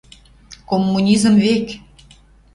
[0.69, 1.65] коммунизм век.